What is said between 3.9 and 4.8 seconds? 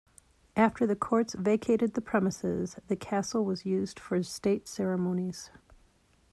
for state